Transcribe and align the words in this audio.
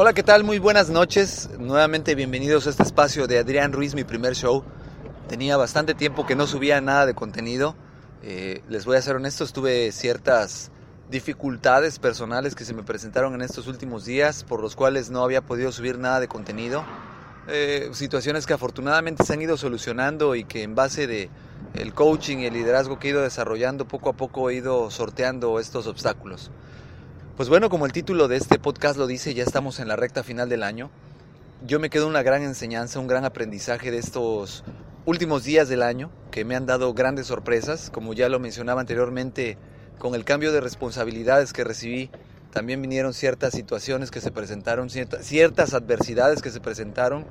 Hola, 0.00 0.12
¿qué 0.12 0.22
tal? 0.22 0.44
Muy 0.44 0.60
buenas 0.60 0.90
noches. 0.90 1.50
Nuevamente 1.58 2.14
bienvenidos 2.14 2.68
a 2.68 2.70
este 2.70 2.84
espacio 2.84 3.26
de 3.26 3.40
Adrián 3.40 3.72
Ruiz, 3.72 3.96
mi 3.96 4.04
primer 4.04 4.36
show. 4.36 4.62
Tenía 5.26 5.56
bastante 5.56 5.92
tiempo 5.92 6.24
que 6.24 6.36
no 6.36 6.46
subía 6.46 6.80
nada 6.80 7.04
de 7.04 7.14
contenido. 7.14 7.74
Eh, 8.22 8.62
les 8.68 8.84
voy 8.84 8.96
a 8.96 9.02
ser 9.02 9.16
honestos, 9.16 9.52
tuve 9.52 9.90
ciertas 9.90 10.70
dificultades 11.10 11.98
personales 11.98 12.54
que 12.54 12.64
se 12.64 12.74
me 12.74 12.84
presentaron 12.84 13.34
en 13.34 13.42
estos 13.42 13.66
últimos 13.66 14.04
días, 14.04 14.44
por 14.44 14.60
los 14.60 14.76
cuales 14.76 15.10
no 15.10 15.24
había 15.24 15.40
podido 15.40 15.72
subir 15.72 15.98
nada 15.98 16.20
de 16.20 16.28
contenido. 16.28 16.84
Eh, 17.48 17.90
situaciones 17.92 18.46
que 18.46 18.52
afortunadamente 18.52 19.24
se 19.24 19.32
han 19.32 19.42
ido 19.42 19.56
solucionando 19.56 20.36
y 20.36 20.44
que 20.44 20.62
en 20.62 20.76
base 20.76 21.08
de 21.08 21.28
el 21.74 21.92
coaching 21.92 22.38
y 22.38 22.46
el 22.46 22.54
liderazgo 22.54 23.00
que 23.00 23.08
he 23.08 23.10
ido 23.10 23.22
desarrollando, 23.22 23.88
poco 23.88 24.10
a 24.10 24.12
poco 24.12 24.48
he 24.48 24.54
ido 24.54 24.92
sorteando 24.92 25.58
estos 25.58 25.88
obstáculos. 25.88 26.52
Pues 27.38 27.48
bueno, 27.48 27.70
como 27.70 27.86
el 27.86 27.92
título 27.92 28.26
de 28.26 28.36
este 28.36 28.58
podcast 28.58 28.98
lo 28.98 29.06
dice, 29.06 29.32
ya 29.32 29.44
estamos 29.44 29.78
en 29.78 29.86
la 29.86 29.94
recta 29.94 30.24
final 30.24 30.48
del 30.48 30.64
año. 30.64 30.90
Yo 31.64 31.78
me 31.78 31.88
quedo 31.88 32.08
una 32.08 32.24
gran 32.24 32.42
enseñanza, 32.42 32.98
un 32.98 33.06
gran 33.06 33.24
aprendizaje 33.24 33.92
de 33.92 33.98
estos 33.98 34.64
últimos 35.06 35.44
días 35.44 35.68
del 35.68 35.84
año 35.84 36.10
que 36.32 36.44
me 36.44 36.56
han 36.56 36.66
dado 36.66 36.92
grandes 36.94 37.28
sorpresas, 37.28 37.90
como 37.90 38.12
ya 38.12 38.28
lo 38.28 38.40
mencionaba 38.40 38.80
anteriormente, 38.80 39.56
con 40.00 40.16
el 40.16 40.24
cambio 40.24 40.50
de 40.50 40.60
responsabilidades 40.60 41.52
que 41.52 41.62
recibí, 41.62 42.10
también 42.52 42.82
vinieron 42.82 43.14
ciertas 43.14 43.54
situaciones 43.54 44.10
que 44.10 44.20
se 44.20 44.32
presentaron, 44.32 44.90
ciertas 44.90 45.74
adversidades 45.74 46.42
que 46.42 46.50
se 46.50 46.58
presentaron 46.58 47.24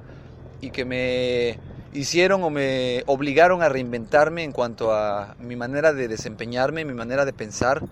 y 0.61 0.69
que 0.69 0.85
me 0.85 1.59
hicieron 1.91 2.45
o 2.45 2.49
me 2.49 3.03
obligaron 3.07 3.61
a 3.61 3.67
reinventarme 3.67 4.45
en 4.45 4.53
cuanto 4.53 4.93
a 4.93 5.35
mi 5.41 5.57
manera 5.57 5.91
de 5.91 6.07
desempeñarme, 6.07 6.85
mi 6.85 6.93
manera 6.93 7.25
de 7.25 7.33
pensar, 7.33 7.83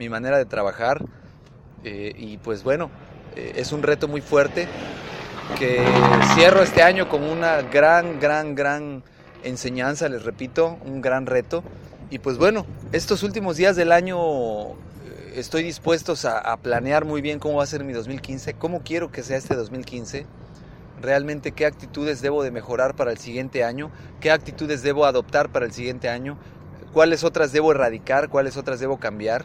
mi 0.00 0.08
manera 0.08 0.36
de 0.36 0.46
trabajar 0.46 1.06
eh, 1.84 2.14
y 2.16 2.36
pues 2.38 2.62
bueno, 2.62 2.90
eh, 3.36 3.52
es 3.56 3.72
un 3.72 3.82
reto 3.82 4.08
muy 4.08 4.20
fuerte 4.20 4.68
que 5.58 5.84
cierro 6.34 6.62
este 6.62 6.82
año 6.82 7.08
con 7.08 7.22
una 7.22 7.62
gran, 7.62 8.20
gran, 8.20 8.54
gran 8.54 9.02
enseñanza, 9.42 10.08
les 10.08 10.24
repito, 10.24 10.78
un 10.84 11.00
gran 11.00 11.26
reto. 11.26 11.62
Y 12.10 12.18
pues 12.18 12.38
bueno, 12.38 12.66
estos 12.92 13.22
últimos 13.22 13.56
días 13.56 13.76
del 13.76 13.92
año 13.92 14.70
eh, 14.70 15.34
estoy 15.36 15.62
dispuesto 15.62 16.14
a, 16.24 16.38
a, 16.38 16.56
planear 16.58 17.04
muy 17.04 17.20
bien 17.20 17.38
cómo 17.38 17.56
va 17.56 17.64
a 17.64 17.66
ser 17.66 17.84
mi 17.84 17.92
2015, 17.92 18.54
cómo 18.54 18.82
quiero 18.82 19.10
que 19.10 19.22
sea 19.22 19.36
este 19.36 19.54
2015, 19.54 20.26
realmente 21.00 21.52
qué 21.52 21.66
actitudes 21.66 22.20
debo 22.20 22.42
de 22.42 22.50
mejorar 22.50 22.94
para 22.94 23.10
el 23.12 23.18
siguiente 23.18 23.64
año, 23.64 23.90
qué 24.20 24.30
actitudes 24.30 24.82
debo 24.82 25.06
adoptar 25.06 25.50
para 25.50 25.66
el 25.66 25.72
siguiente 25.72 26.08
año, 26.08 26.36
cuáles 26.92 27.24
otras 27.24 27.52
debo 27.52 27.72
erradicar, 27.72 28.28
cuáles 28.28 28.56
otras 28.56 28.80
debo 28.80 28.98
cambiar 28.98 29.44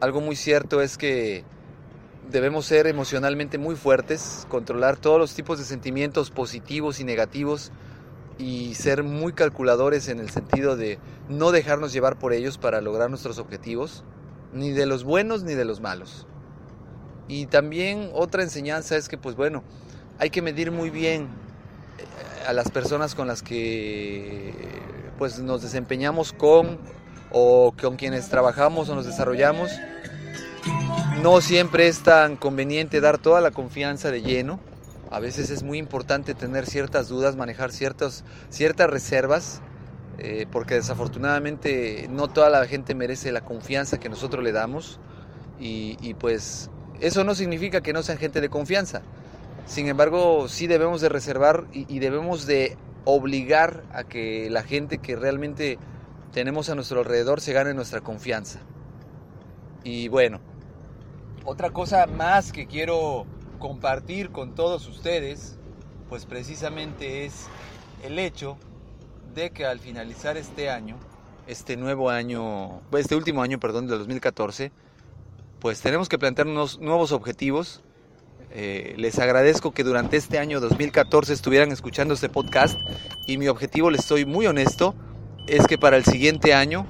algo 0.00 0.20
muy 0.20 0.34
cierto 0.34 0.80
es 0.80 0.96
que 0.96 1.44
debemos 2.30 2.66
ser 2.66 2.86
emocionalmente 2.86 3.58
muy 3.58 3.76
fuertes, 3.76 4.46
controlar 4.48 4.96
todos 4.96 5.18
los 5.18 5.34
tipos 5.34 5.58
de 5.58 5.64
sentimientos 5.64 6.30
positivos 6.30 7.00
y 7.00 7.04
negativos 7.04 7.70
y 8.38 8.74
ser 8.74 9.02
muy 9.02 9.32
calculadores 9.32 10.08
en 10.08 10.18
el 10.18 10.30
sentido 10.30 10.76
de 10.76 10.98
no 11.28 11.52
dejarnos 11.52 11.92
llevar 11.92 12.18
por 12.18 12.32
ellos 12.32 12.56
para 12.56 12.80
lograr 12.80 13.10
nuestros 13.10 13.38
objetivos, 13.38 14.04
ni 14.52 14.70
de 14.70 14.86
los 14.86 15.04
buenos 15.04 15.42
ni 15.42 15.54
de 15.54 15.64
los 15.64 15.80
malos. 15.80 16.26
Y 17.28 17.46
también 17.46 18.10
otra 18.14 18.42
enseñanza 18.42 18.96
es 18.96 19.08
que 19.08 19.18
pues 19.18 19.36
bueno, 19.36 19.62
hay 20.18 20.30
que 20.30 20.40
medir 20.40 20.72
muy 20.72 20.90
bien 20.90 21.24
eh, 21.98 22.48
a 22.48 22.52
las 22.52 22.70
personas 22.70 23.14
con 23.14 23.28
las 23.28 23.42
que 23.42 24.54
pues 25.18 25.38
nos 25.38 25.62
desempeñamos 25.62 26.32
con 26.32 26.78
o 27.30 27.74
con 27.80 27.96
quienes 27.96 28.28
trabajamos 28.28 28.88
o 28.88 28.94
nos 28.94 29.06
desarrollamos, 29.06 29.70
no 31.22 31.40
siempre 31.40 31.88
es 31.88 32.02
tan 32.02 32.36
conveniente 32.36 33.00
dar 33.00 33.18
toda 33.18 33.40
la 33.40 33.50
confianza 33.50 34.10
de 34.10 34.22
lleno. 34.22 34.58
A 35.10 35.20
veces 35.20 35.50
es 35.50 35.62
muy 35.62 35.78
importante 35.78 36.34
tener 36.34 36.66
ciertas 36.66 37.08
dudas, 37.08 37.36
manejar 37.36 37.72
ciertas 37.72 38.22
reservas, 38.90 39.60
eh, 40.18 40.46
porque 40.50 40.74
desafortunadamente 40.74 42.06
no 42.10 42.28
toda 42.28 42.48
la 42.48 42.66
gente 42.66 42.94
merece 42.94 43.32
la 43.32 43.40
confianza 43.40 43.98
que 43.98 44.08
nosotros 44.08 44.44
le 44.44 44.52
damos. 44.52 44.98
Y, 45.62 46.14
pues 46.14 46.70
eso 47.00 47.22
no 47.22 47.34
significa 47.34 47.82
que 47.82 47.92
no 47.92 48.02
sean 48.02 48.16
gente 48.16 48.40
de 48.40 48.48
confianza. 48.48 49.02
Sin 49.66 49.88
embargo, 49.88 50.48
sí 50.48 50.66
debemos 50.66 51.02
de 51.02 51.10
reservar 51.10 51.66
y 51.72 51.98
debemos 51.98 52.46
de 52.46 52.78
obligar 53.04 53.82
a 53.92 54.04
que 54.04 54.48
la 54.48 54.62
gente 54.62 54.98
que 54.98 55.16
realmente 55.16 55.78
tenemos 56.32 56.68
a 56.70 56.74
nuestro 56.74 57.00
alrededor 57.00 57.40
se 57.40 57.52
gane 57.52 57.74
nuestra 57.74 58.00
confianza. 58.00 58.60
Y 59.82 60.08
bueno, 60.08 60.40
otra 61.44 61.70
cosa 61.70 62.06
más 62.06 62.52
que 62.52 62.66
quiero 62.66 63.26
compartir 63.58 64.30
con 64.30 64.54
todos 64.54 64.86
ustedes, 64.86 65.58
pues 66.08 66.26
precisamente 66.26 67.24
es 67.24 67.46
el 68.04 68.18
hecho 68.18 68.56
de 69.34 69.50
que 69.50 69.64
al 69.64 69.78
finalizar 69.80 70.36
este 70.36 70.70
año, 70.70 70.96
este 71.46 71.76
nuevo 71.76 72.10
año, 72.10 72.80
este 72.92 73.16
último 73.16 73.42
año, 73.42 73.58
perdón, 73.58 73.86
del 73.86 73.98
2014, 73.98 74.72
pues 75.60 75.80
tenemos 75.80 76.08
que 76.08 76.18
plantearnos 76.18 76.78
nuevos 76.78 77.12
objetivos. 77.12 77.82
Eh, 78.52 78.94
les 78.96 79.18
agradezco 79.18 79.72
que 79.72 79.84
durante 79.84 80.16
este 80.16 80.38
año 80.38 80.60
2014 80.60 81.32
estuvieran 81.32 81.70
escuchando 81.70 82.14
este 82.14 82.28
podcast 82.28 82.78
y 83.26 83.38
mi 83.38 83.48
objetivo, 83.48 83.90
les 83.90 84.00
estoy 84.00 84.24
muy 84.24 84.46
honesto, 84.46 84.94
es 85.46 85.66
que 85.66 85.78
para 85.78 85.96
el 85.96 86.04
siguiente 86.04 86.54
año 86.54 86.86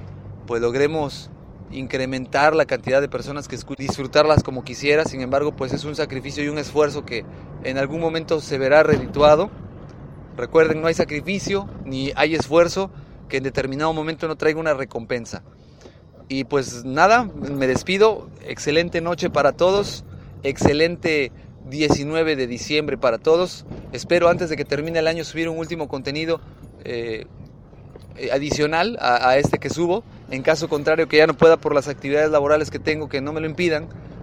pues 0.47 0.61
logremos 0.61 1.29
incrementar 1.71 2.55
la 2.55 2.65
cantidad 2.65 3.01
de 3.01 3.07
personas 3.07 3.47
que 3.47 3.57
disfrutarlas 3.77 4.43
como 4.43 4.63
quisiera, 4.63 5.05
sin 5.05 5.21
embargo 5.21 5.55
pues 5.55 5.73
es 5.73 5.85
un 5.85 5.95
sacrificio 5.95 6.43
y 6.43 6.49
un 6.49 6.57
esfuerzo 6.57 7.05
que 7.05 7.25
en 7.63 7.77
algún 7.77 8.01
momento 8.01 8.39
se 8.41 8.57
verá 8.57 8.83
redituado. 8.83 9.49
Recuerden, 10.35 10.81
no 10.81 10.87
hay 10.87 10.93
sacrificio 10.93 11.69
ni 11.85 12.11
hay 12.15 12.35
esfuerzo 12.35 12.91
que 13.29 13.37
en 13.37 13.43
determinado 13.43 13.93
momento 13.93 14.27
no 14.27 14.35
traiga 14.35 14.59
una 14.59 14.73
recompensa. 14.73 15.43
Y 16.27 16.45
pues 16.45 16.85
nada, 16.85 17.23
me 17.23 17.67
despido, 17.67 18.29
excelente 18.45 19.01
noche 19.01 19.29
para 19.29 19.51
todos, 19.51 20.05
excelente 20.43 21.31
19 21.69 22.35
de 22.35 22.47
diciembre 22.47 22.97
para 22.97 23.17
todos. 23.17 23.65
Espero 23.91 24.29
antes 24.29 24.49
de 24.49 24.57
que 24.57 24.65
termine 24.65 24.99
el 24.99 25.07
año 25.07 25.23
subir 25.23 25.49
un 25.49 25.57
último 25.57 25.87
contenido 25.87 26.41
eh, 26.83 27.25
adicional 28.31 28.97
a, 28.99 29.29
a, 29.29 29.37
este 29.37 29.59
que 29.59 29.69
subo. 29.69 30.03
En 30.29 30.43
caso 30.43 30.69
contrario 30.69 31.07
que 31.07 31.17
ya 31.17 31.27
no 31.27 31.33
pueda 31.33 31.57
por 31.57 31.75
las 31.75 31.87
actividades 31.87 32.31
laborales 32.31 32.71
que 32.71 32.79
tengo 32.79 33.09
que 33.09 33.21
no 33.21 33.33
me 33.33 33.41
lo 33.41 33.47
impidan, 33.47 33.87